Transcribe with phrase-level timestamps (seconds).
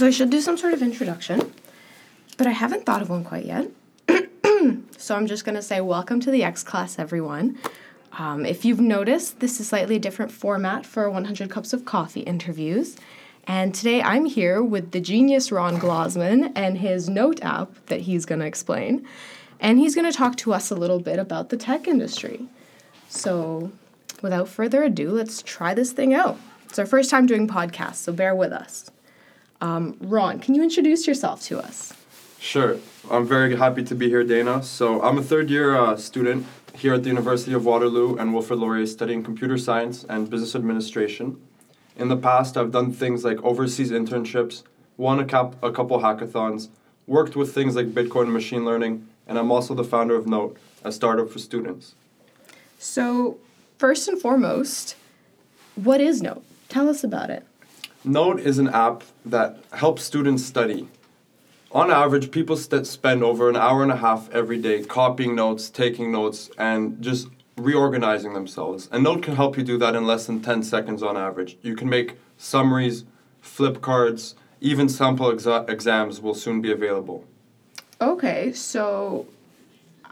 [0.00, 1.52] So I should do some sort of introduction,
[2.38, 3.68] but I haven't thought of one quite yet.
[4.96, 7.58] so I'm just going to say, welcome to the X class, everyone.
[8.14, 12.96] Um, if you've noticed, this is slightly different format for 100 Cups of Coffee interviews.
[13.46, 18.24] And today I'm here with the genius Ron Glozman and his Knote app that he's
[18.24, 19.06] going to explain.
[19.60, 22.46] And he's going to talk to us a little bit about the tech industry.
[23.10, 23.70] So,
[24.22, 26.38] without further ado, let's try this thing out.
[26.64, 28.90] It's our first time doing podcasts, so bear with us.
[29.60, 31.92] Um, Ron, can you introduce yourself to us?
[32.38, 32.78] Sure.
[33.10, 34.62] I'm very happy to be here, Dana.
[34.62, 38.58] So, I'm a third year uh, student here at the University of Waterloo and Wilfrid
[38.58, 41.40] Laurier studying computer science and business administration.
[41.96, 44.62] In the past, I've done things like overseas internships,
[44.96, 46.68] won a, cap- a couple hackathons,
[47.06, 50.56] worked with things like Bitcoin and machine learning, and I'm also the founder of Knote,
[50.82, 51.94] a startup for students.
[52.78, 53.38] So,
[53.76, 54.96] first and foremost,
[55.74, 56.42] what is Knote?
[56.68, 57.44] Tell us about it.
[58.04, 60.88] Knote is an app that helps students study.
[61.72, 65.68] On average, people st- spend over an hour and a half every day copying notes,
[65.68, 68.88] taking notes, and just reorganizing themselves.
[68.90, 71.58] And Knote can help you do that in less than 10 seconds on average.
[71.62, 73.04] You can make summaries,
[73.42, 77.24] flip cards, even sample exa- exams will soon be available.
[78.00, 79.26] Okay, so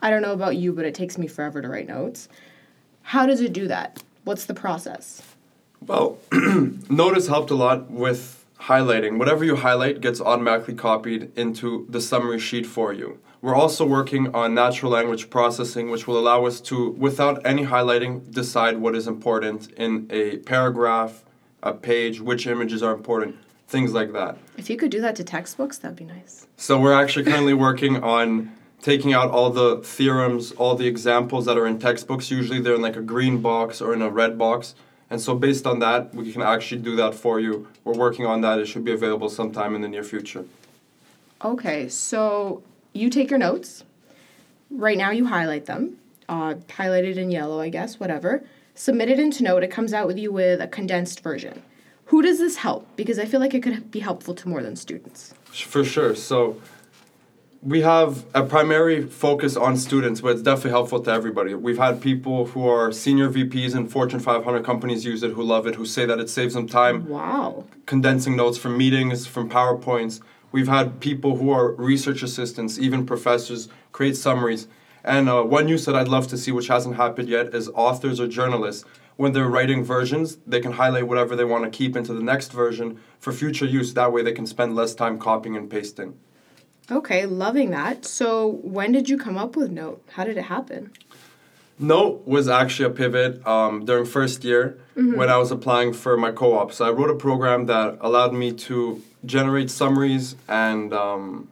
[0.01, 2.29] I don't know about you, but it takes me forever to write notes.
[3.03, 4.03] How does it do that?
[4.25, 5.23] What's the process?
[5.87, 9.19] Well, has helped a lot with highlighting.
[9.19, 13.19] Whatever you highlight gets automatically copied into the summary sheet for you.
[13.41, 18.33] We're also working on natural language processing, which will allow us to, without any highlighting,
[18.33, 21.25] decide what is important in a paragraph,
[21.63, 23.37] a page, which images are important,
[23.69, 24.39] things like that.
[24.57, 26.49] If you could do that to textbooks, that'd be nice.
[26.57, 31.57] So we're actually currently working on taking out all the theorems, all the examples that
[31.57, 32.31] are in textbooks.
[32.31, 34.75] Usually they're in like a green box or in a red box.
[35.11, 37.69] And so based on that, we can actually do that for you.
[37.85, 38.59] We're working on that.
[38.59, 40.45] It should be available sometime in the near future.
[41.43, 43.85] Okay, so you take your notes.
[44.71, 45.99] Right now, you highlight them,
[46.29, 48.45] uh, highlighted in yellow, I guess, whatever.
[48.75, 49.63] Submit it into Knote.
[49.63, 51.63] It comes out with you with a condensed version.
[52.07, 52.87] Who does this help?
[52.97, 55.35] Because I feel like it could be helpful to more than students.
[55.53, 56.15] For sure.
[56.15, 56.61] So
[57.63, 61.55] we have a primary focus on students, but it's definitely helpful to everybody.
[61.55, 65.67] We've had people who are senior VPs in Fortune 500 companies use it, who love
[65.67, 67.65] it, who say that it saves them time Wow.
[67.87, 70.21] condensing notes from meetings, from PowerPoints.
[70.53, 74.69] We've had people who are research assistants, even professors, create summaries.
[75.05, 78.21] And uh, one use that I'd love to see, which hasn't happened yet, is authors
[78.21, 78.85] or journalists.
[79.17, 82.53] When they're writing versions, they can highlight whatever they want to keep into the next
[82.53, 83.95] version for future use.
[83.95, 86.15] That way, they can spend less time copying and pasting.
[86.91, 88.05] Okay, loving that.
[88.05, 90.03] So, when did you come up with Knote?
[90.13, 90.91] How did it happen?
[91.79, 96.33] Knote was actually a pivot um, during first year when I was applying for my
[96.33, 96.73] co-op.
[96.73, 101.49] So I wrote a program that allowed me to generate summaries and um,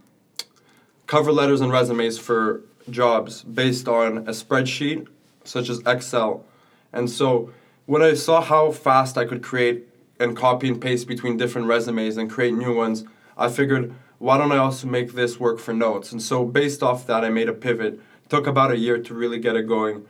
[1.06, 5.06] cover letters and resumes for jobs based on a spreadsheet
[5.44, 6.44] such as Excel.
[6.92, 7.52] And so
[7.86, 9.86] when I saw how fast I could create
[10.18, 13.04] and copy and paste between different resumes and create new ones,
[13.38, 16.12] I figured why don't I also make this work for notes?
[16.12, 18.00] And so based off that, I made a pivot.
[18.28, 20.04] took about a year to really get it going.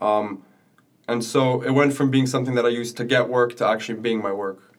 [0.00, 0.42] Um,
[1.08, 4.00] and so it went from being something that I used to get work to actually
[4.00, 4.72] being my work.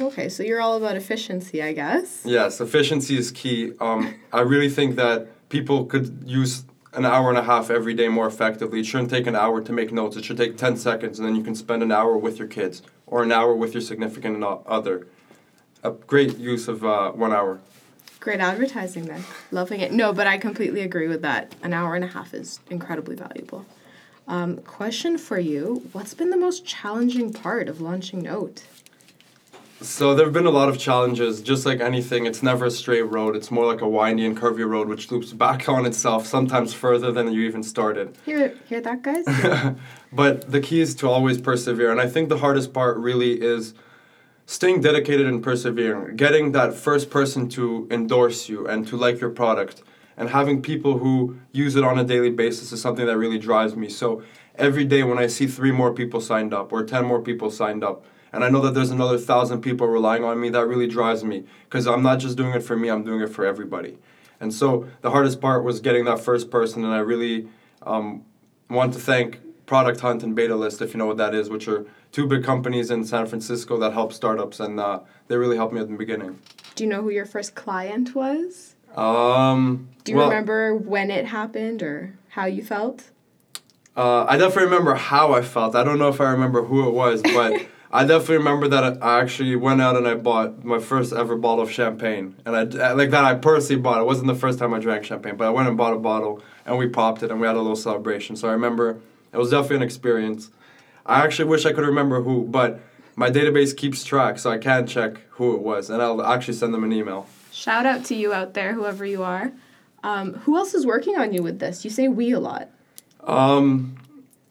[0.00, 2.22] Okay, so you're all about efficiency, I guess.
[2.24, 3.72] Yes, efficiency is key.
[3.78, 8.08] Um, I really think that people could use an hour and a half every day
[8.08, 8.80] more effectively.
[8.80, 10.16] It shouldn't take an hour to make notes.
[10.16, 12.82] It should take 10 seconds, and then you can spend an hour with your kids
[13.06, 15.06] or an hour with your significant other.
[15.82, 17.60] A great use of uh, one hour.
[18.22, 19.24] Great advertising then.
[19.50, 19.90] Loving it.
[19.92, 21.56] No, but I completely agree with that.
[21.64, 23.66] An hour and a half is incredibly valuable.
[24.28, 28.62] Um, question for you What's been the most challenging part of launching Knote?
[29.80, 31.42] So there have been a lot of challenges.
[31.42, 33.34] Just like anything, it's never a straight road.
[33.34, 37.10] It's more like a windy and curvy road, which loops back on itself, sometimes further
[37.10, 38.16] than you even started.
[38.24, 39.24] Hear, hear that, guys?
[40.12, 41.90] but the key is to always persevere.
[41.90, 43.74] And I think the hardest part really is
[44.46, 49.30] staying dedicated and persevering, getting that first person to endorse you and to like your
[49.30, 49.82] product.
[50.16, 53.74] And having people who use it on a daily basis is something that really drives
[53.74, 53.88] me.
[53.88, 54.22] So
[54.56, 57.82] every day when I see three more people signed up or 10 more people signed
[57.82, 61.22] up, and I know that there's another thousand people relying on me, that really drives
[61.22, 63.98] me because I'm not just doing it for me, I'm doing it for everybody.
[64.40, 67.48] And so the hardest part was getting that first person, and I really
[67.82, 68.24] um,
[68.68, 69.38] want to thank
[69.72, 72.90] Product Hunt and BetaList, if you know what that is, which are two big companies
[72.90, 76.38] in San Francisco that help startups, and uh, they really helped me at the beginning.
[76.74, 78.74] Do you know who your first client was?
[78.94, 83.08] Um, Do you well, remember when it happened or how you felt?
[83.96, 85.74] Uh, I definitely remember how I felt.
[85.74, 89.20] I don't know if I remember who it was, but I definitely remember that I
[89.20, 93.08] actually went out and I bought my first ever bottle of champagne, and I like
[93.08, 94.02] that I personally bought.
[94.02, 96.42] It wasn't the first time I drank champagne, but I went and bought a bottle
[96.66, 98.36] and we popped it and we had a little celebration.
[98.36, 99.00] So I remember
[99.32, 100.50] it was definitely an experience.
[101.04, 102.80] I actually wish I could remember who, but
[103.16, 106.72] my database keeps track, so I can check who it was, and I'll actually send
[106.72, 107.26] them an email.
[107.50, 109.52] Shout out to you out there, whoever you are.
[110.04, 111.84] Um, who else is working on you with this?
[111.84, 112.70] You say we a lot.
[113.24, 113.96] Um,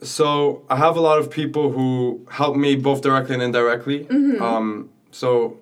[0.01, 4.05] so I have a lot of people who help me both directly and indirectly.
[4.05, 4.41] Mm-hmm.
[4.41, 5.59] Um, so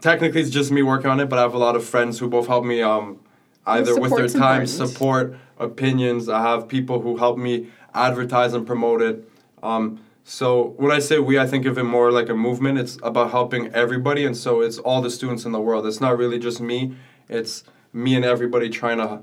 [0.00, 2.28] technically it's just me working on it, but I have a lot of friends who
[2.28, 3.20] both help me um,
[3.66, 4.90] either with their time, important.
[4.90, 6.28] support, opinions.
[6.28, 9.28] I have people who help me advertise and promote it.
[9.62, 12.78] Um, so when I say we, I think of it more like a movement.
[12.78, 15.86] It's about helping everybody, and so it's all the students in the world.
[15.86, 16.96] It's not really just me.
[17.28, 19.22] It's me and everybody trying to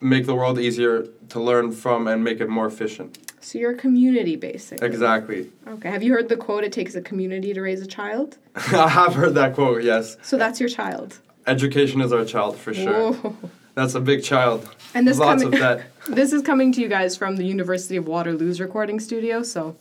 [0.00, 3.18] make the world easier to learn from and make it more efficient.
[3.40, 4.86] So you're a community, basically.
[4.86, 5.50] Exactly.
[5.66, 5.90] Okay.
[5.90, 8.38] Have you heard the quote, it takes a community to raise a child?
[8.56, 10.16] I have heard that quote, yes.
[10.22, 11.18] So that's your child?
[11.46, 13.12] Education is our child, for sure.
[13.12, 13.36] Whoa.
[13.74, 14.68] That's a big child.
[14.94, 15.86] And this Lots coming, of that.
[16.08, 19.76] this is coming to you guys from the University of Waterloo's recording studio, so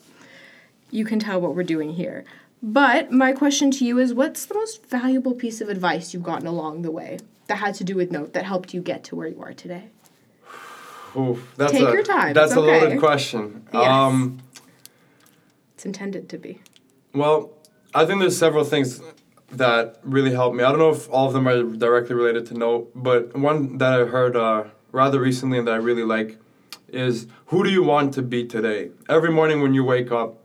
[0.91, 2.25] you can tell what we're doing here.
[2.61, 6.47] But my question to you is what's the most valuable piece of advice you've gotten
[6.47, 9.27] along the way that had to do with Knote that helped you get to where
[9.27, 9.89] you are today?
[11.15, 12.33] Oof, that's Take a, your time.
[12.33, 13.65] That's a loaded question.
[13.73, 13.87] Yes.
[13.87, 14.39] Um,
[15.75, 16.59] it's intended to be.
[17.13, 17.51] Well,
[17.93, 19.01] I think there's several things
[19.51, 20.63] that really helped me.
[20.63, 23.93] I don't know if all of them are directly related to Knote, but one that
[23.93, 24.65] I heard uh,
[24.97, 26.39] rather recently that I really like
[26.89, 28.89] is who do you want to be today?
[29.07, 30.39] Every morning when you wake up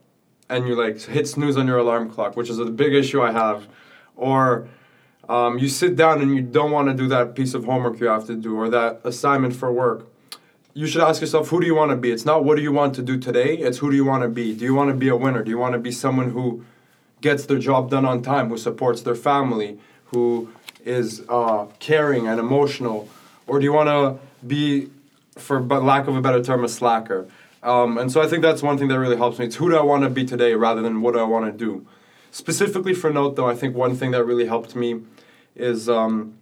[0.50, 3.32] and you like hit snooze on your alarm clock, which is a big issue I
[3.32, 3.66] have,
[4.14, 4.69] or
[5.28, 8.08] um, you sit down and you don't want to do that piece of homework you
[8.08, 10.06] have to do or that assignment for work
[10.75, 12.10] you should ask yourself who do you want to be?
[12.10, 13.58] It's not what do you want to do today?
[13.58, 14.55] It's who do you want to be?
[14.55, 15.43] Do you want to be a winner?
[15.43, 16.64] Do you want to be someone who
[17.20, 20.50] gets their job done on time who supports their family who
[20.84, 23.06] is uh, caring and emotional?
[23.46, 24.91] Or do you want to be
[25.37, 27.27] for lack of a better term a slacker
[27.62, 29.77] um, and so i think that's one thing that really helps me it's who do
[29.77, 31.87] i want to be today rather than what do i want to do
[32.31, 35.00] specifically for Knote though i think one thing that really helped me
[35.55, 36.35] is um,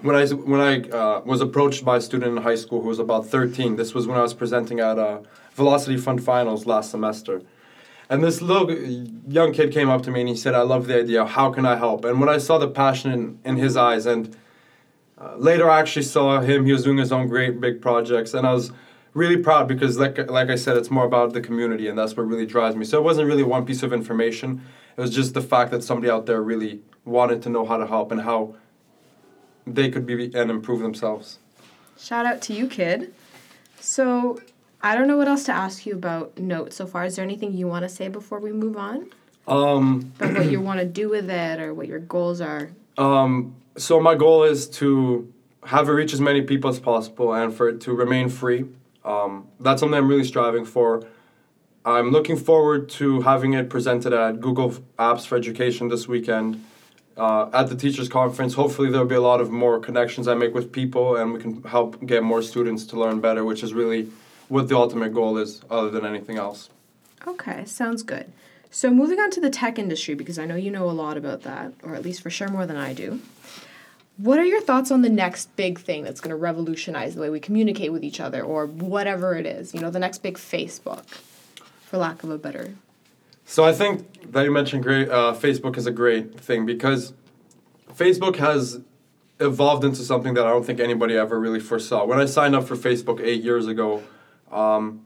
[0.00, 2.98] when I when I uh, was approached by a student in high school who was
[2.98, 5.20] about 13, this was when I was presenting at uh,
[5.52, 7.42] Velocity Fund Finals last semester,
[8.08, 8.70] and this little
[9.28, 11.26] young kid came up to me and he said, "I love the idea.
[11.26, 14.34] How can I help?" And when I saw the passion in, in his eyes, and
[15.18, 18.46] uh, later I actually saw him, he was doing his own great big projects, and
[18.46, 18.72] I was
[19.14, 22.26] really proud because, like like I said, it's more about the community, and that's what
[22.26, 22.84] really drives me.
[22.84, 24.62] So it wasn't really one piece of information;
[24.96, 27.86] it was just the fact that somebody out there really wanted to know how to
[27.86, 28.54] help and how
[29.66, 31.38] they could be and improve themselves.
[31.98, 33.14] Shout out to you, kid.
[33.78, 34.40] So,
[34.80, 37.04] I don't know what else to ask you about Knote so far.
[37.04, 39.10] Is there anything you want to say before we move on?
[39.46, 42.70] Um, about what you want to do with it or what your goals are?
[42.98, 45.32] Um, so, my goal is to
[45.64, 48.64] have it reach as many people as possible and for it to remain free.
[49.04, 51.04] Um, that's something I'm really striving for.
[51.84, 56.64] I'm looking forward to having it presented at Google Apps for Education this weekend
[57.16, 60.54] uh, at the teachers conference hopefully there'll be a lot of more connections i make
[60.54, 64.08] with people and we can help get more students to learn better which is really
[64.48, 66.70] what the ultimate goal is other than anything else
[67.26, 68.32] okay sounds good
[68.72, 71.42] so moving on to the tech industry because i know you know a lot about
[71.42, 73.20] that or at least for sure more than i do
[74.16, 77.30] what are your thoughts on the next big thing that's going to revolutionize the way
[77.30, 81.04] we communicate with each other or whatever it is you know the next big facebook
[81.84, 82.74] for lack of a better
[83.44, 85.08] so I think that you mentioned great.
[85.08, 87.12] Uh, Facebook is a great thing because
[87.92, 88.80] Facebook has
[89.40, 92.04] evolved into something that I don't think anybody ever really foresaw.
[92.04, 94.02] When I signed up for Facebook eight years ago,
[94.50, 95.04] um,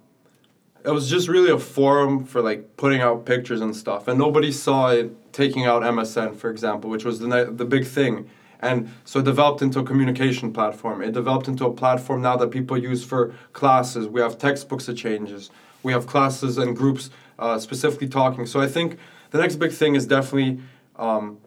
[0.87, 4.53] it was just really a forum for like putting out pictures and stuff, and nobody
[4.53, 8.31] saw it taking out MSN, for example, which was the the big thing.
[8.61, 11.03] And so it developed into a communication platform.
[11.03, 14.09] It developed into a platform now that people use for classes.
[14.09, 15.51] We have textbooks that changes.
[15.83, 18.47] We have classes and groups uh, specifically talking.
[18.47, 18.99] So I think
[19.31, 20.61] the next big thing is definitely
[20.97, 21.39] um,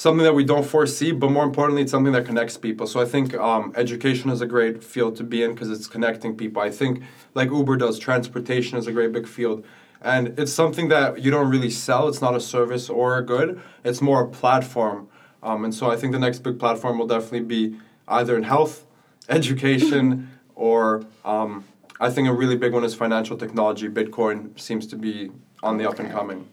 [0.00, 2.86] something that we don't foresee, but more importantly, it's something that connects people.
[2.86, 6.34] So I think um, education is a great field to be in because it's connecting
[6.38, 6.62] people.
[6.62, 7.02] I think,
[7.34, 9.62] like Uber does, transportation is a great big field.
[10.00, 12.08] And it's something that you don't really sell.
[12.08, 13.60] It's not a service or a good.
[13.84, 15.06] It's more a platform.
[15.42, 17.76] Um, and so I think the next big platform will definitely be
[18.08, 18.86] either in health,
[19.28, 21.64] education, or um,
[22.00, 23.86] I think a really big one is financial technology.
[23.90, 25.30] Bitcoin seems to be
[25.62, 25.92] on the okay.
[25.92, 26.48] up and coming.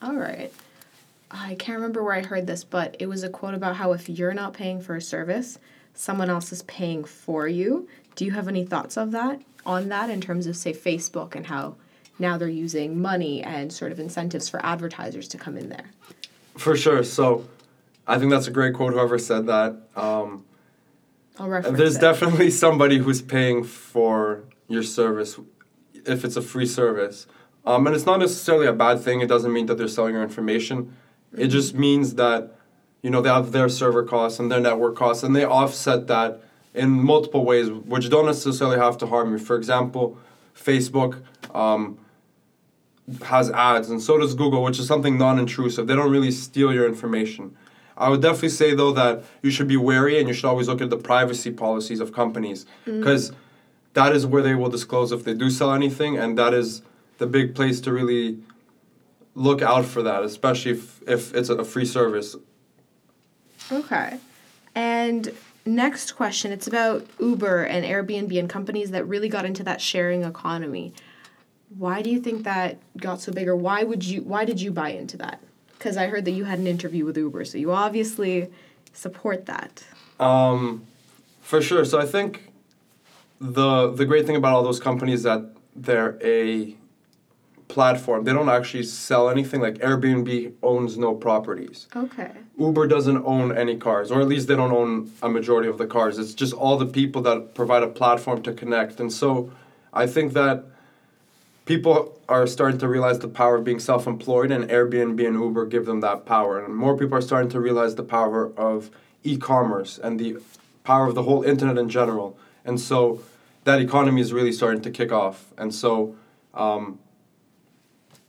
[0.00, 0.52] All right.
[1.32, 4.08] I can't remember where I heard this, but it was a quote about how if
[4.08, 5.58] you're not paying for a service,
[5.94, 7.88] someone else is paying for you.
[8.14, 11.46] Do you have any thoughts of that on that in terms of say Facebook and
[11.46, 11.76] how
[12.18, 15.90] now they're using money and sort of incentives for advertisers to come in there.
[16.56, 17.02] For sure.
[17.04, 17.46] So
[18.06, 19.76] I think that's a great quote, whoever said that.
[19.96, 20.44] Um,
[21.38, 21.78] I'll reference it.
[21.78, 22.00] there's it.
[22.00, 25.38] definitely somebody who's paying for your service
[26.06, 27.26] if it's a free service.
[27.64, 29.20] Um, and it's not necessarily a bad thing.
[29.20, 30.96] It doesn't mean that they're selling your information.
[31.36, 32.54] It just means that
[33.02, 36.40] you know they have their server costs and their network costs, and they offset that
[36.74, 39.38] in multiple ways, which don't necessarily have to harm you.
[39.38, 40.18] For example,
[40.56, 41.22] Facebook
[41.54, 41.98] um,
[43.24, 45.86] has ads, and so does Google, which is something non-intrusive.
[45.86, 47.56] They don't really steal your information.
[47.96, 50.80] I would definitely say though that you should be wary and you should always look
[50.80, 53.32] at the privacy policies of companies because
[53.92, 56.82] that is where they will disclose if they do sell anything, and that is
[57.18, 58.38] the big place to really
[59.34, 62.36] look out for that, especially if, if it's a free service.
[63.70, 64.18] Okay.
[64.74, 65.32] And
[65.64, 70.24] next question it's about Uber and Airbnb and companies that really got into that sharing
[70.24, 70.92] economy.
[71.76, 74.70] Why do you think that got so big or why would you why did you
[74.70, 75.40] buy into that?
[75.78, 78.50] Cuz I heard that you had an interview with Uber, so you obviously
[78.92, 79.84] support that.
[80.20, 80.84] Um,
[81.40, 81.84] for sure.
[81.84, 82.52] So I think
[83.40, 86.76] the the great thing about all those companies is that they're a
[87.72, 88.24] platform.
[88.24, 89.62] They don't actually sell anything.
[89.62, 91.88] Like Airbnb owns no properties.
[91.96, 92.30] Okay.
[92.58, 95.86] Uber doesn't own any cars, or at least they don't own a majority of the
[95.86, 96.18] cars.
[96.18, 99.00] It's just all the people that provide a platform to connect.
[99.00, 99.50] And so
[99.92, 100.64] I think that
[101.64, 105.64] people are starting to realize the power of being self employed, and Airbnb and Uber
[105.66, 106.62] give them that power.
[106.62, 108.90] And more people are starting to realize the power of
[109.24, 110.36] e commerce and the
[110.84, 112.36] power of the whole internet in general.
[112.66, 113.22] And so
[113.64, 115.52] that economy is really starting to kick off.
[115.56, 116.16] And so
[116.54, 116.98] um,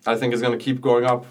[0.05, 1.25] I think it's going to keep going up.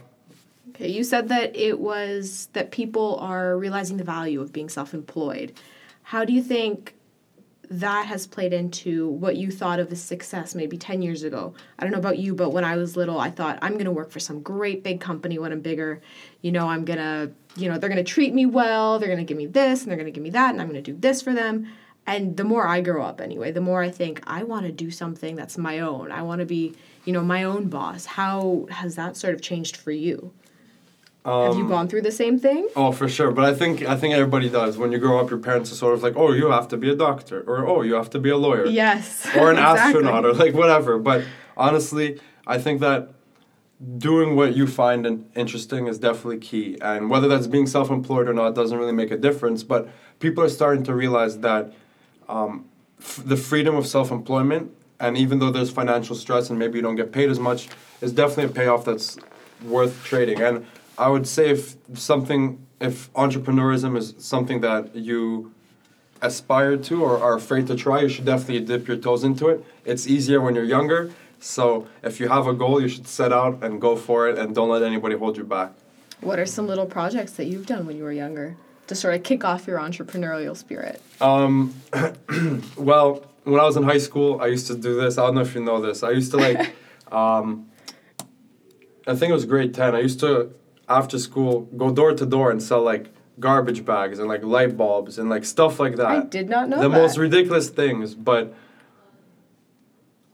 [0.70, 5.52] Okay, you said that it was that people are realizing the value of being self-employed.
[6.04, 6.94] How do you think
[7.68, 11.54] that has played into what you thought of as success maybe 10 years ago?
[11.78, 13.90] I don't know about you, but when I was little, I thought I'm going to
[13.90, 16.00] work for some great big company when I'm bigger.
[16.40, 19.18] You know, I'm going to, you know, they're going to treat me well, they're going
[19.18, 20.92] to give me this and they're going to give me that and I'm going to
[20.92, 21.68] do this for them.
[22.06, 24.90] And the more I grow up anyway, the more I think I want to do
[24.90, 26.10] something that's my own.
[26.10, 28.04] I want to be, you know, my own boss.
[28.06, 30.32] How has that sort of changed for you?
[31.24, 32.68] Have you um, gone through the same thing?
[32.74, 33.30] Oh, for sure.
[33.30, 34.76] But I think I think everybody does.
[34.76, 36.90] When you grow up, your parents are sort of like, "Oh, you have to be
[36.90, 39.24] a doctor," or "Oh, you have to be a lawyer," Yes.
[39.36, 39.80] or an exactly.
[40.00, 40.98] astronaut, or like whatever.
[40.98, 41.24] But
[41.56, 43.10] honestly, I think that
[43.98, 46.76] doing what you find in- interesting is definitely key.
[46.80, 49.62] And whether that's being self-employed or not doesn't really make a difference.
[49.62, 51.72] But people are starting to realize that
[52.28, 52.66] um,
[53.00, 56.96] f- the freedom of self-employment, and even though there's financial stress and maybe you don't
[56.96, 57.68] get paid as much,
[58.00, 59.18] is definitely a payoff that's
[59.64, 60.40] worth trading.
[60.40, 60.66] And
[60.98, 65.52] I would say if something, if entrepreneurism is something that you
[66.20, 69.64] aspire to or are afraid to try, you should definitely dip your toes into it.
[69.84, 71.10] It's easier when you're younger.
[71.40, 74.54] So if you have a goal, you should set out and go for it and
[74.54, 75.72] don't let anybody hold you back.
[76.20, 79.22] What are some little projects that you've done when you were younger to sort of
[79.22, 81.00] kick off your entrepreneurial spirit?
[81.20, 81.74] Um,
[82.76, 85.18] well, when I was in high school, I used to do this.
[85.18, 86.02] I don't know if you know this.
[86.02, 86.74] I used to like,
[87.12, 87.68] um,
[89.06, 89.94] I think it was grade 10.
[89.94, 90.52] I used to,
[90.88, 95.18] after school, go door to door and sell like garbage bags and like light bulbs
[95.18, 96.06] and like stuff like that.
[96.06, 96.96] I did not know the that.
[96.96, 98.54] most ridiculous things, but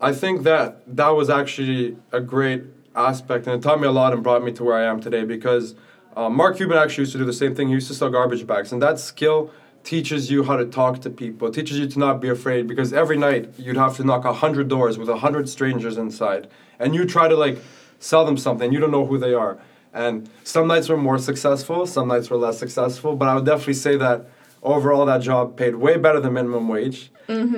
[0.01, 2.65] I think that that was actually a great
[2.95, 5.25] aspect, and it taught me a lot and brought me to where I am today.
[5.25, 5.75] Because
[6.19, 7.69] uh, Mark Cuban actually used to do the same thing.
[7.69, 9.53] He used to sell garbage bags, and that skill
[9.85, 11.49] teaches you how to talk to people.
[11.49, 12.67] Teaches you to not be afraid.
[12.67, 16.49] Because every night you'd have to knock a hundred doors with a hundred strangers inside,
[16.81, 17.59] and you try to like
[18.01, 18.73] sell them something.
[18.73, 19.61] You don't know who they are.
[19.95, 23.15] And some nights were more successful, some nights were less successful.
[23.15, 24.29] But I would definitely say that
[24.61, 27.13] overall that job paid way better than minimum wage.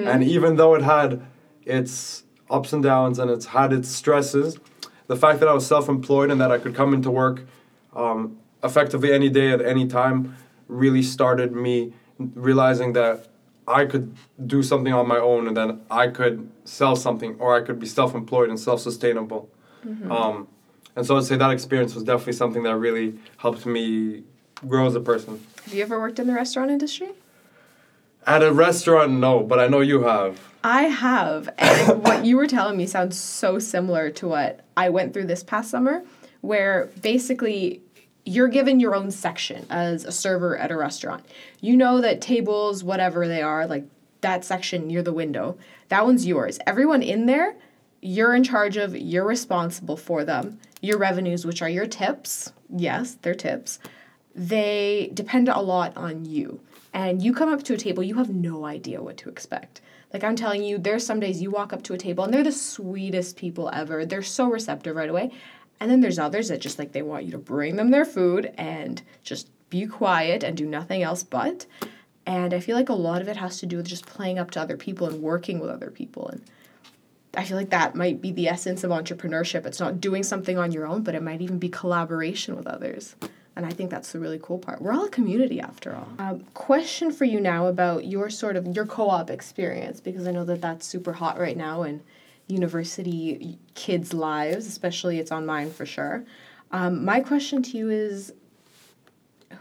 [0.07, 1.23] And even though it had
[1.65, 4.59] its ups and downs and it's had its stresses,
[5.07, 7.47] the fact that I was self-employed and that I could come into work
[7.97, 10.37] um, effectively any day at any time
[10.69, 13.29] really started me realizing that
[13.67, 17.63] I could do something on my own and then I could sell something or I
[17.63, 19.49] could be self-employed and self-sustainable.
[20.11, 20.49] Um,
[20.97, 24.25] and so I'd say that experience was definitely something that really helped me
[24.67, 25.45] grow as a person.
[25.65, 27.11] Have you ever worked in the restaurant industry?
[28.27, 30.39] At a restaurant, no, but I know you have.
[30.63, 35.15] I have, and what you were telling me sounds so similar to what I went
[35.15, 36.03] through this past summer,
[36.43, 37.81] where basically
[38.25, 41.25] you're given your own section as a server at a restaurant.
[41.61, 43.85] You know that tables, whatever they are, like
[44.21, 45.57] that section near the window,
[45.89, 46.59] that one's yours.
[46.67, 47.57] Everyone in there,
[48.03, 50.59] you're in charge of, you're responsible for them.
[50.81, 53.79] Your revenues, which are your tips, yes, they're tips,
[54.35, 56.61] they depend a lot on you.
[56.93, 59.81] And you come up to a table, you have no idea what to expect.
[60.13, 62.43] Like I'm telling you, there's some days you walk up to a table and they're
[62.43, 64.05] the sweetest people ever.
[64.05, 65.31] They're so receptive right away.
[65.81, 68.53] And then there's others that just like they want you to bring them their food
[68.59, 71.67] and just be quiet and do nothing else but.
[72.27, 74.51] And I feel like a lot of it has to do with just playing up
[74.53, 76.29] to other people and working with other people.
[76.29, 76.43] And
[77.35, 79.65] I feel like that might be the essence of entrepreneurship.
[79.65, 83.17] It's not doing something on your own, but it might even be collaboration with others.
[83.57, 84.81] And I think that's the really cool part.
[84.81, 86.09] We're all a community after all.
[86.19, 90.45] Um, question for you now about your sort of your co-op experience because I know
[90.45, 92.03] that that's super hot right now in
[92.51, 96.25] university kids' lives, especially it's on mine for sure.
[96.73, 98.33] Um, my question to you is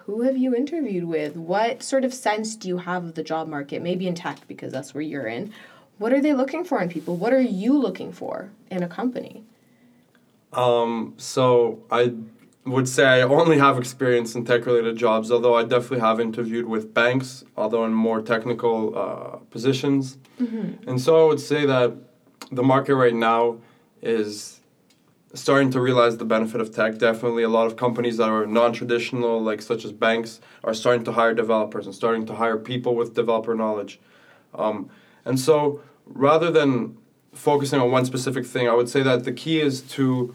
[0.06, 1.36] who have you interviewed with?
[1.36, 3.82] What sort of sense do you have of the job market?
[3.82, 5.54] Maybe in tech because that's where you're in.
[5.98, 7.16] What are they looking for in people?
[7.16, 9.44] What are you looking for in a company?
[10.54, 12.14] Um, so I
[12.66, 16.66] would say I only have experience in tech related jobs, although I definitely have interviewed
[16.66, 20.18] with banks, although in more technical uh, positions.
[20.40, 20.90] Mm-hmm.
[20.90, 21.94] And so I would say that
[22.52, 23.58] the market right now
[24.02, 24.60] is
[25.34, 26.98] starting to realize the benefit of tech.
[26.98, 31.04] Definitely, a lot of companies that are non traditional, like such as banks, are starting
[31.06, 34.00] to hire developers and starting to hire people with developer knowledge.
[34.56, 34.90] Um,
[35.26, 36.98] and so rather than
[37.34, 40.34] focusing on one specific thing, I would say that the key is to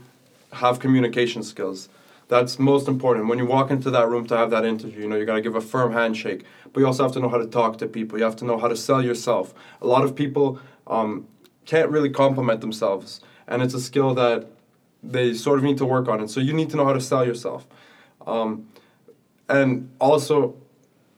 [0.52, 1.88] have communication skills.
[2.28, 3.28] That's most important.
[3.28, 5.42] When you walk into that room to have that interview, you know, you got to
[5.42, 8.18] give a firm handshake, but you also have to know how to talk to people.
[8.18, 9.52] You have to know how to sell yourself.
[9.83, 11.26] A lot of people um,
[11.64, 14.47] can't really compliment themselves, and it's a skill that
[15.02, 16.21] they sort of need to work on.
[16.21, 17.66] And so you need to know how to sell yourself.
[18.26, 18.68] Um,
[19.49, 20.56] and also,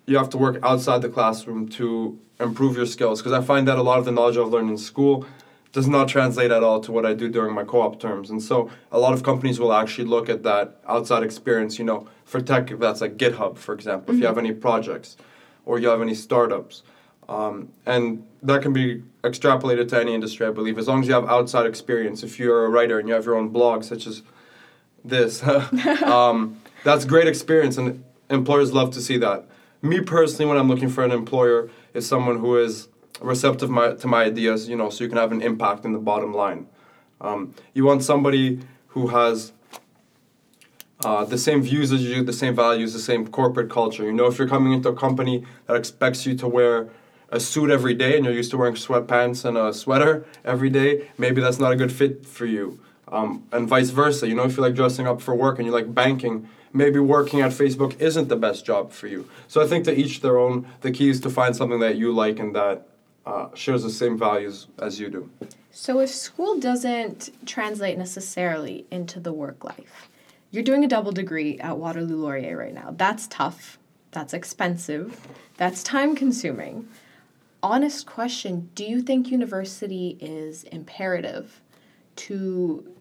[0.06, 3.78] you have to work outside the classroom to improve your skills because I find that
[3.78, 5.26] a lot of the knowledge I've learned in school
[5.72, 8.30] does not translate at all to what I do during my co-op terms.
[8.30, 12.08] And so a lot of companies will actually look at that outside experience, you know,
[12.24, 14.14] for tech that's like GitHub, for example, mm-hmm.
[14.14, 15.16] if you have any projects
[15.64, 16.82] or you have any startups.
[17.28, 21.14] Um, and that can be extrapolated to any industry, I believe, as long as you
[21.14, 22.22] have outside experience.
[22.22, 24.22] If you're a writer and you have your own blog, such as
[25.04, 25.42] this,
[26.02, 29.44] um, that's great experience, and employers love to see that.
[29.82, 32.88] Me personally, when I'm looking for an employer, is someone who is
[33.20, 35.98] receptive my, to my ideas, you know, so you can have an impact in the
[35.98, 36.66] bottom line.
[37.20, 39.52] Um, you want somebody who has
[41.04, 44.04] uh, the same views as you, the same values, the same corporate culture.
[44.04, 46.88] You know, if you're coming into a company that expects you to wear
[47.30, 51.08] a suit every day and you're used to wearing sweatpants and a sweater every day,
[51.18, 52.80] maybe that's not a good fit for you.
[53.08, 54.28] Um, and vice versa.
[54.28, 57.40] You know, if you like dressing up for work and you like banking, maybe working
[57.40, 59.28] at Facebook isn't the best job for you.
[59.48, 60.66] So I think to each their own.
[60.80, 62.86] The key is to find something that you like and that
[63.24, 65.30] uh, shares the same values as you do.
[65.70, 70.08] So if school doesn't translate necessarily into the work life,
[70.50, 72.94] you're doing a double degree at Waterloo Laurier right now.
[72.96, 73.78] That's tough.
[74.12, 75.20] That's expensive.
[75.58, 76.88] That's time consuming.
[77.62, 81.60] Honest question Do you think university is imperative
[82.16, 82.92] to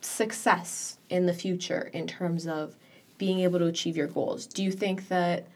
[0.00, 2.76] success in the future in terms of
[3.18, 4.46] being able to achieve your goals?
[4.46, 5.46] Do you think that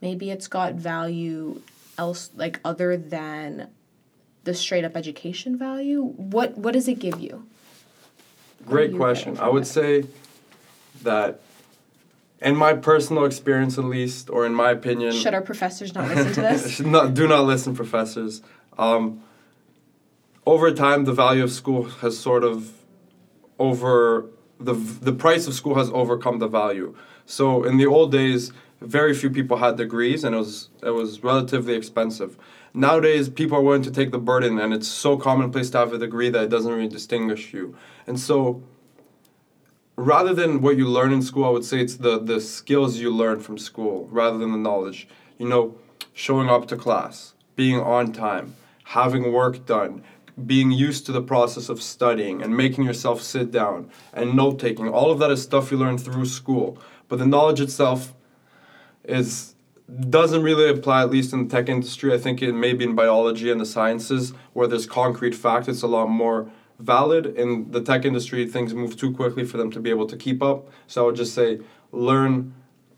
[0.00, 1.60] maybe it's got value
[1.98, 3.68] else like other than
[4.44, 6.02] the straight up education value?
[6.02, 7.46] What what does it give you?
[8.66, 9.38] Great question.
[9.38, 9.66] I would it?
[9.66, 10.06] say
[11.02, 11.40] that
[12.40, 16.32] in my personal experience at least or in my opinion should our professors not listen
[16.34, 16.80] to this?
[16.96, 18.42] Not, do not listen professors.
[18.76, 19.22] Um,
[20.46, 22.72] over time the value of school has sort of
[23.58, 24.26] over
[24.60, 26.94] the the price of school has overcome the value.
[27.26, 31.22] So in the old days very few people had degrees and it was it was
[31.24, 32.38] relatively expensive.
[32.72, 35.98] Nowadays people are willing to take the burden and it's so commonplace to have a
[35.98, 37.76] degree that it doesn't really distinguish you.
[38.06, 38.62] And so
[39.98, 43.10] rather than what you learn in school i would say it's the the skills you
[43.10, 45.08] learn from school rather than the knowledge.
[45.38, 45.74] You know
[46.12, 50.02] showing up to class being on time having work done
[50.46, 54.88] being used to the process of studying and making yourself sit down and note taking.
[54.88, 56.78] All of that is stuff you learn through school.
[57.08, 58.14] But the knowledge itself
[59.02, 59.56] is
[60.10, 62.12] doesn't really apply at least in the tech industry.
[62.12, 65.86] I think it maybe in biology and the sciences where there's concrete fact, it's a
[65.86, 67.26] lot more valid.
[67.26, 70.42] In the tech industry, things move too quickly for them to be able to keep
[70.42, 70.68] up.
[70.86, 71.60] So I would just say
[71.92, 72.54] learn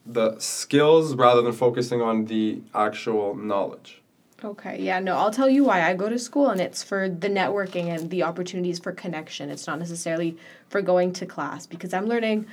[0.07, 4.01] the skills rather than focusing on the actual knowledge.
[4.43, 5.83] Okay, yeah, no, I'll tell you why.
[5.83, 9.51] I go to school and it's for the networking and the opportunities for connection.
[9.51, 10.39] It's not necessarily
[10.71, 12.47] for going to class because I'm learning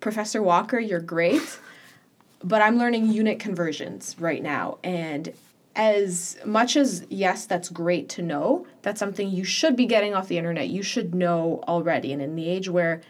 [0.00, 1.58] Professor Walker, you're great
[2.42, 4.78] but I'm learning unit conversions right now.
[4.84, 5.32] And
[5.78, 10.26] as much as, yes, that's great to know, that's something you should be getting off
[10.26, 10.68] the internet.
[10.68, 12.12] You should know already.
[12.12, 13.00] And in the age where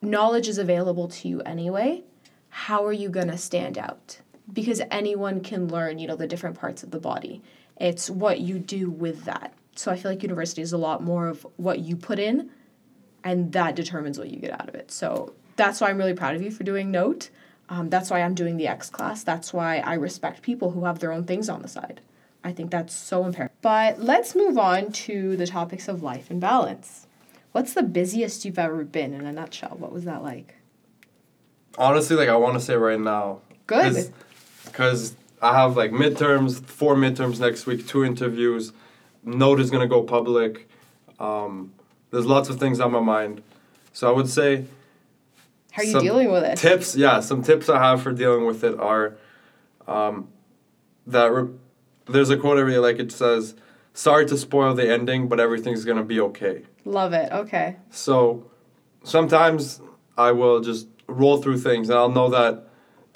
[0.00, 2.02] knowledge is available to you anyway,
[2.48, 4.20] how are you going to stand out?
[4.50, 7.42] Because anyone can learn, you know, the different parts of the body.
[7.76, 9.52] It's what you do with that.
[9.76, 12.50] So I feel like university is a lot more of what you put in
[13.22, 14.90] and that determines what you get out of it.
[14.90, 17.28] So that's why I'm really proud of you for doing Knote.
[17.68, 19.22] Um, that's why I'm doing the X class.
[19.22, 22.00] That's why I respect people who have their own things on the side.
[22.42, 23.56] I think that's so imperative.
[23.60, 27.06] But let's move on to the topics of life and balance.
[27.52, 29.76] What's the busiest you've ever been in a nutshell?
[29.78, 30.54] What was that like?
[31.76, 33.40] Honestly, like I want to say right now.
[33.66, 34.12] Good.
[34.64, 38.72] Because I have like midterms, four midterms next week, two interviews.
[39.24, 40.68] Knote is gonna go public.
[41.18, 41.72] Um,
[42.10, 43.42] there's lots of things on my mind,
[43.92, 44.64] so I would say.
[45.78, 46.58] How are you some dealing with it?
[46.58, 47.20] Tips, yeah.
[47.20, 49.16] Some tips I have for dealing with it are,
[49.86, 50.26] um,
[51.06, 51.50] that re-
[52.06, 52.98] there's a quote I really like.
[52.98, 53.54] It says,
[53.94, 57.30] "Sorry to spoil the ending, but everything's gonna be okay." Love it.
[57.30, 57.76] Okay.
[57.90, 58.50] So
[59.04, 59.80] sometimes
[60.16, 62.64] I will just roll through things and I'll know that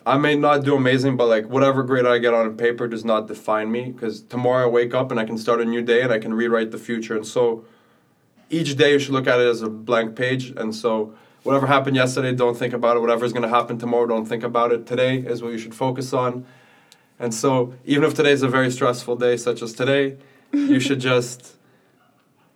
[0.07, 3.27] I may not do amazing, but like whatever grade I get on paper does not
[3.27, 6.13] define me because tomorrow I wake up and I can start a new day and
[6.13, 7.17] I can rewrite the future.
[7.17, 7.65] And so
[8.51, 10.53] each day you should look at it as a blank page.
[10.57, 13.01] And so whatever happened yesterday, don't think about it.
[13.01, 14.87] Whatever's going to happen tomorrow, don't think about it.
[14.87, 16.47] Today is what you should focus on.
[17.19, 20.17] And so even if today is a very stressful day, such as today,
[20.53, 21.57] you should just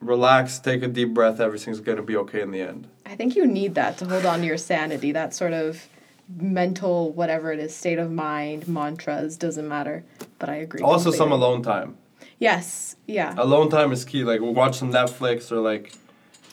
[0.01, 1.40] relax, take a deep breath.
[1.40, 2.88] Everything's going to be okay in the end.
[3.05, 5.12] I think you need that to hold on to your sanity.
[5.12, 5.88] That sort of
[6.37, 10.05] mental, whatever it is, state of mind, mantras, doesn't matter.
[10.38, 10.81] But I agree.
[10.81, 11.96] Also, some alone time.
[12.38, 12.96] Yes.
[13.07, 13.35] Yeah.
[13.38, 14.25] Alone time is key.
[14.25, 15.92] Like, we'll watch some Netflix or like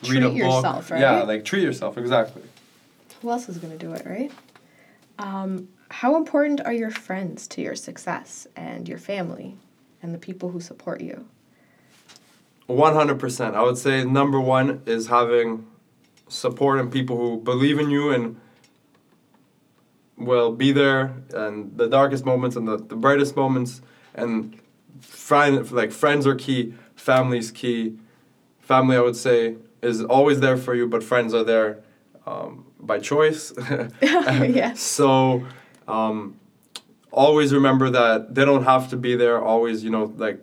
[0.08, 0.54] read a Treat book.
[0.54, 1.00] yourself, right?
[1.00, 1.96] Yeah, like treat yourself.
[1.98, 2.42] Exactly.
[3.22, 4.30] Who else is going to do it, right?
[5.18, 9.56] Um, how important are your friends to your success and your family
[10.02, 11.26] and the people who support you?
[12.66, 13.54] One hundred percent.
[13.56, 15.66] I would say number one is having
[16.28, 18.40] support and people who believe in you and
[20.16, 23.82] will be there and the darkest moments and the, the brightest moments
[24.14, 24.58] and
[25.00, 27.94] friend like friends are key family's key
[28.60, 31.78] family i would say is always there for you but friends are there
[32.26, 33.52] um, by choice.
[34.02, 34.80] Yes.
[34.80, 35.44] so
[35.86, 36.36] um,
[37.12, 40.40] always remember that they don't have to be there always you know like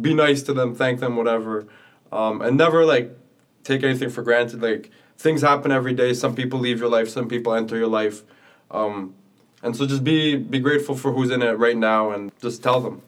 [0.00, 1.66] be nice to them thank them whatever.
[2.12, 3.16] Um, and never like
[3.62, 4.60] take anything for granted.
[4.62, 6.12] Like things happen every day.
[6.14, 8.22] Some people leave your life some people enter your life.
[8.70, 9.14] Um,
[9.62, 12.80] and so just be be grateful for who's in it right now and just tell
[12.80, 13.02] them.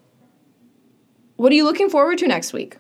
[1.37, 2.77] What are you looking forward to next week?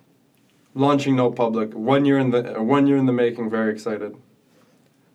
[0.74, 4.16] Launching no public one year in the uh, one year in the making very excited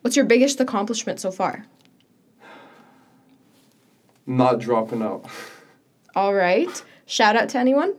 [0.01, 1.65] What's your biggest accomplishment so far?
[4.25, 5.25] not dropping out
[6.15, 6.83] All right.
[7.05, 7.93] Shout out to anyone?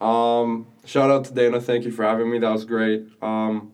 [0.00, 1.60] Um, shout out to Dana.
[1.60, 2.38] Thank you for having me.
[2.38, 3.06] That was great.
[3.20, 3.72] Um,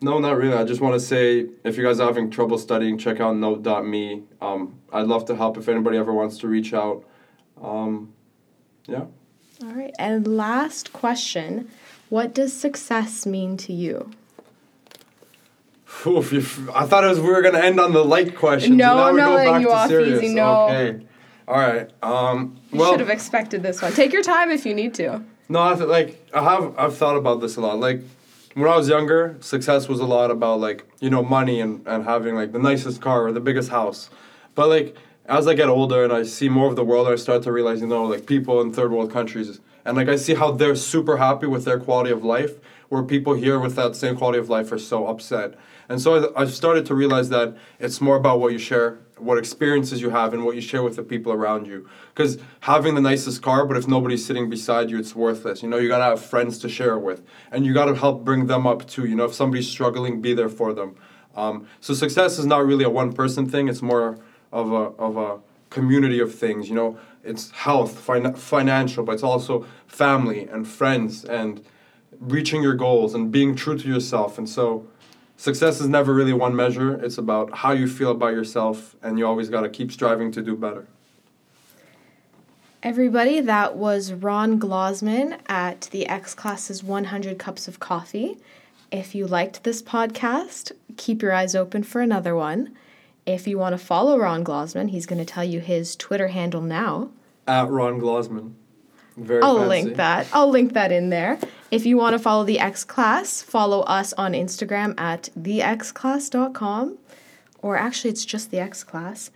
[0.00, 0.54] no, not really.
[0.54, 4.22] I just want to say if you guys are having trouble studying, check out knote.me.
[4.40, 7.04] Um, I'd love to help if anybody ever wants to reach out.
[7.62, 8.12] Um,
[8.86, 9.04] yeah.
[9.62, 9.94] All right.
[9.98, 11.68] And last question
[12.08, 14.10] What does success mean to you?
[16.06, 18.76] Oof, I thought it was we were gonna end on the light question.
[18.76, 20.22] No, now I'm not letting you off serious.
[20.22, 20.64] easy, no.
[20.68, 21.06] Okay.
[21.46, 21.90] All right.
[22.02, 23.92] Um, You well, should have expected this one.
[23.92, 25.22] Take your time if you need to.
[25.48, 27.78] No, I th- like I have I've thought about this a lot.
[27.78, 28.00] Like
[28.54, 32.04] when I was younger, success was a lot about like you know money and and
[32.04, 34.08] having like the nicest car or the biggest house.
[34.54, 37.42] But like as I get older and I see more of the world, I start
[37.44, 40.52] to realize you know like people in third world countries and like I see how
[40.52, 42.58] they're super happy with their quality of life,
[42.88, 45.54] where people here with that same quality of life are so upset.
[45.88, 49.38] And so I, I started to realize that it's more about what you share, what
[49.38, 51.88] experiences you have, and what you share with the people around you.
[52.14, 55.62] Because having the nicest car, but if nobody's sitting beside you, it's worthless.
[55.62, 58.46] You know, you gotta have friends to share it with, and you gotta help bring
[58.46, 59.06] them up too.
[59.06, 60.96] You know, if somebody's struggling, be there for them.
[61.34, 63.68] Um, so success is not really a one-person thing.
[63.68, 64.18] It's more
[64.52, 65.38] of a of a
[65.70, 66.68] community of things.
[66.68, 71.64] You know, it's health, fin- financial, but it's also family and friends and
[72.20, 74.38] reaching your goals and being true to yourself.
[74.38, 74.86] And so,
[75.36, 77.02] success is never really one measure.
[77.02, 80.42] It's about how you feel about yourself, and you always got to keep striving to
[80.42, 80.86] do better.
[82.82, 88.38] Everybody, that was Ron Glozman at the X Classes 100 Cups of Coffee.
[88.90, 92.76] If you liked this podcast, keep your eyes open for another one.
[93.24, 96.60] If you want to follow Ron Glozman, he's going to tell you his Twitter handle
[96.60, 97.10] now.
[97.46, 98.54] At Ron Glozman.
[99.16, 99.68] Very I'll fancy.
[99.68, 100.26] link that.
[100.32, 101.38] I'll link that in there.
[101.70, 106.98] If you want to follow the X Class, follow us on Instagram at thexclass.com.
[107.60, 109.30] Or actually, it's just the X Class.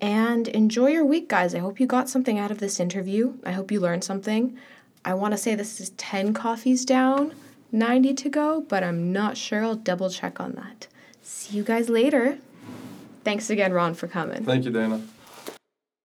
[0.00, 1.54] And enjoy your week, guys.
[1.54, 3.34] I hope you got something out of this interview.
[3.44, 4.56] I hope you learned something.
[5.04, 7.34] I want to say this is 10 coffees down,
[7.72, 9.64] 90 to go, but I'm not sure.
[9.64, 10.86] I'll double check on that.
[11.22, 12.38] See you guys later.
[13.28, 14.42] Thanks again, Ron, for coming.
[14.42, 15.02] Thank you, Dana.